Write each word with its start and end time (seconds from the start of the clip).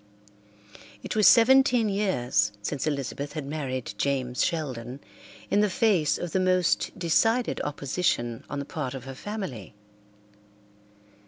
It 1.03 1.15
was 1.15 1.27
seventeen 1.27 1.87
years 1.87 2.53
since 2.63 2.87
Elizabeth 2.87 3.33
had 3.33 3.45
married 3.45 3.93
James 3.99 4.43
Sheldon 4.43 4.99
in 5.51 5.59
the 5.59 5.69
face 5.69 6.17
of 6.17 6.31
the 6.31 6.39
most 6.39 6.97
decided 6.97 7.61
opposition 7.61 8.43
on 8.49 8.57
the 8.57 8.65
part 8.65 8.95
of 8.95 9.03
her 9.03 9.13
family. 9.13 9.75